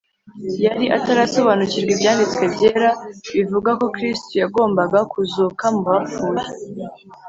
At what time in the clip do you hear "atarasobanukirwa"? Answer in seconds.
0.97-1.91